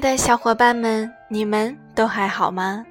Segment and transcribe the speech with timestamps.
[0.00, 2.86] 的小伙伴们，你们都还好吗？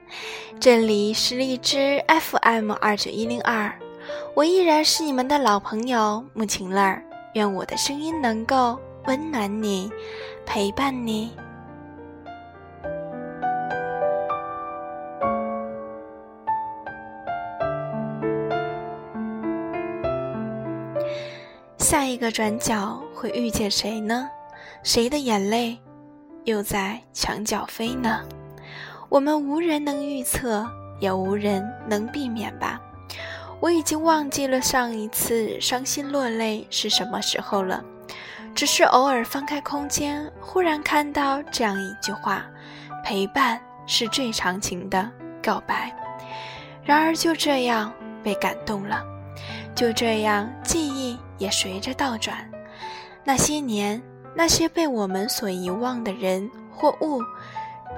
[0.59, 3.73] 这里是荔枝 FM 二九一零二，
[4.35, 7.03] 我依然是你们的老朋友木晴乐儿。
[7.33, 9.91] 愿我的声音能够温暖你，
[10.45, 11.31] 陪伴你。
[21.77, 24.29] 下一个转角会遇见谁呢？
[24.83, 25.77] 谁的眼泪
[26.49, 28.21] 又在墙角飞呢？
[29.07, 30.67] 我们无人能预测，
[30.99, 32.81] 也无人能避免吧。
[33.59, 37.83] 我已经忘记了上一次伤心落泪是什么时候了，
[38.55, 42.45] 只是偶尔翻开空间，忽然看到这样一句话
[43.05, 45.09] ：“陪伴是最长情的
[45.43, 45.95] 告白。”
[46.83, 49.03] 然而就这样被感动了，
[49.75, 51.17] 就这样记忆。
[51.37, 52.49] 也随着倒转，
[53.23, 54.01] 那些年，
[54.35, 57.21] 那些被我们所遗忘的人或物，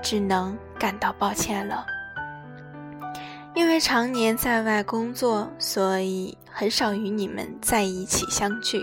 [0.01, 1.85] 只能感到抱歉了。
[3.53, 8.81] 因为常年在外工作，所以很少与你们在一起相聚。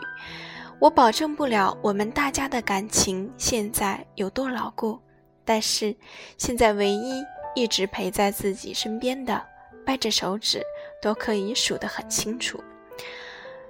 [0.78, 4.98] 我保证不了我们大家的感情现在有多牢固，
[5.44, 5.96] 但是
[6.36, 7.24] 现在唯一
[7.54, 9.42] 一直陪在自己身边的，
[9.84, 10.62] 掰着手指
[11.02, 12.62] 都可以数得很清楚。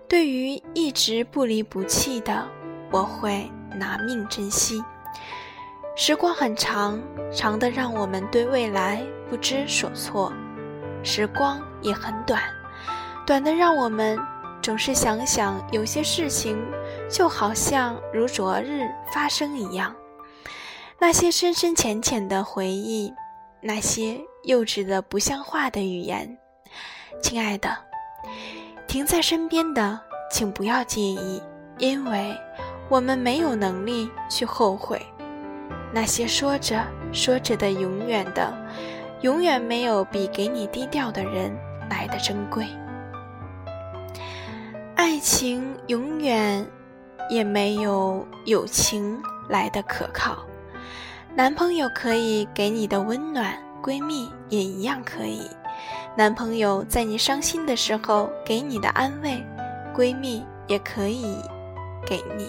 [0.08, 2.46] 对于一直不离不弃的，
[2.90, 4.83] 我会拿命珍惜。
[5.97, 7.00] 时光很长，
[7.33, 10.33] 长的让我们对未来不知所措；
[11.02, 12.41] 时光也很短，
[13.27, 14.19] 短的让我们
[14.62, 16.56] 总是想想有些事情，
[17.10, 19.94] 就好像如昨日发生一样。
[21.00, 23.12] 那些深深浅浅的回忆，
[23.60, 26.38] 那些幼稚的不像话的语言，
[27.20, 27.77] 亲爱的。
[28.86, 31.42] 停在身边的，请不要介意，
[31.78, 32.34] 因为
[32.89, 35.00] 我们没有能力去后悔。
[35.93, 38.53] 那些说着说着的永远的，
[39.22, 41.50] 永远没有比给你低调的人
[41.91, 42.66] 来的珍贵。
[44.94, 46.66] 爱情永远
[47.31, 50.38] 也没有友情来的可靠。
[51.34, 55.43] 男朋友可以给你的温暖，闺蜜也一样可以。
[56.16, 59.43] 男朋友在你伤心的时候给你的安慰，
[59.94, 61.37] 闺蜜也可以
[62.04, 62.48] 给你。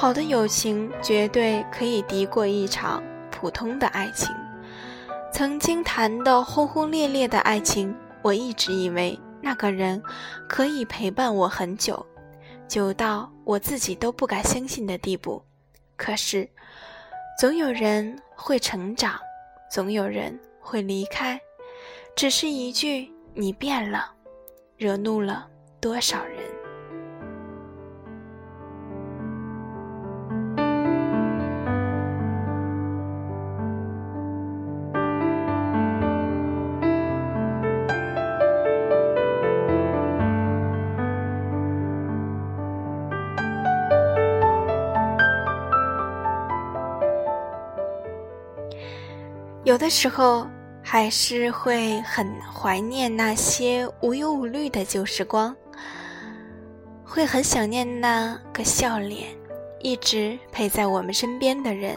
[0.00, 4.32] 好的友情绝对可以敌过一场普通的爱情。
[5.32, 7.92] 曾经谈的轰轰烈烈的爱情，
[8.22, 10.00] 我一直以为那个人
[10.48, 12.06] 可以陪伴我很久，
[12.68, 15.42] 久到我自己都不敢相信的地步。
[15.96, 16.48] 可是，
[17.36, 19.18] 总有人会成长，
[19.68, 20.38] 总有人。
[20.60, 21.40] 会离开，
[22.14, 24.12] 只是一句“你变了”，
[24.76, 25.48] 惹怒了
[25.80, 26.57] 多少人。
[49.68, 50.48] 有的时候。
[50.80, 55.54] 还是会很怀念那些无忧无虑的旧时光，
[57.04, 59.36] 会很想念那个笑脸，
[59.80, 61.94] 一直陪在我们身边的人，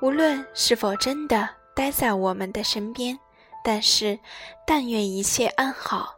[0.00, 3.18] 无论是否真的待在我们的身边，
[3.62, 4.18] 但是
[4.66, 6.14] 但愿一切安好，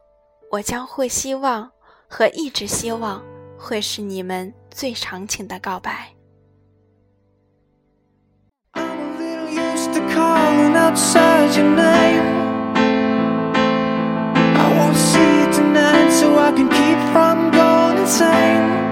[0.52, 1.68] 我将会希望
[2.06, 3.20] 和一直希望
[3.58, 6.12] 会是你们最长情的告白。
[10.88, 12.26] Outside your name.
[14.56, 18.87] I won't see you tonight so I can keep from going insane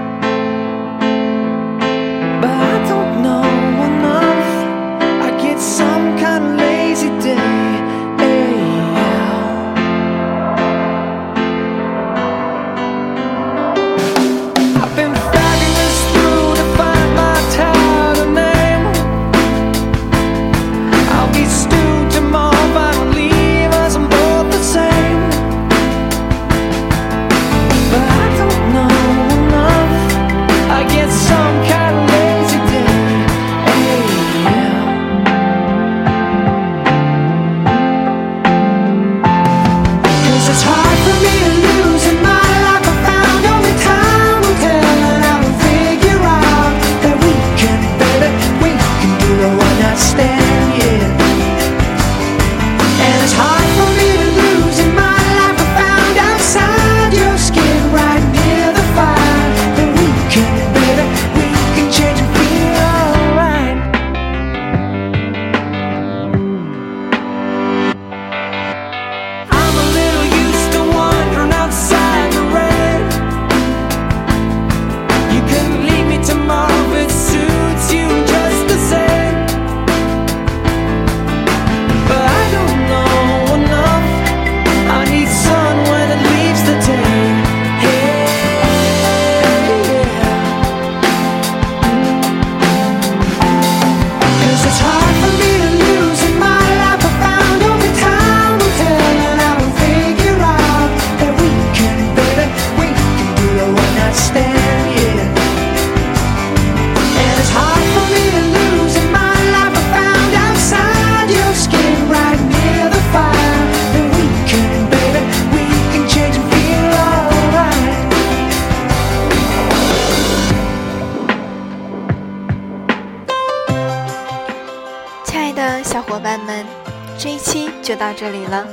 [127.87, 128.67] 就到这里了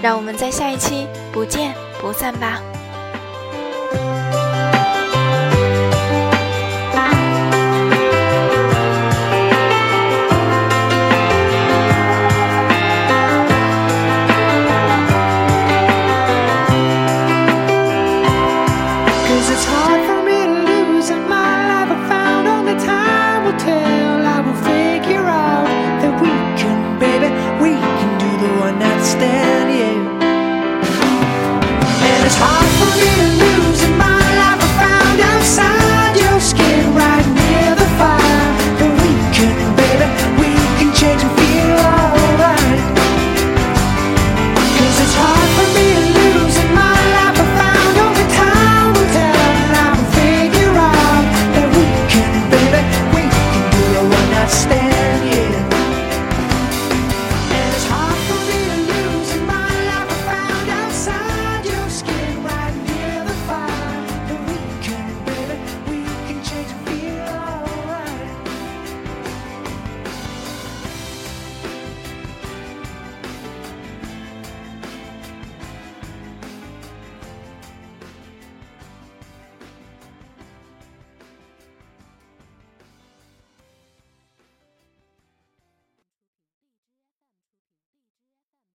[0.00, 2.58] 让我们在下一期不见不散吧。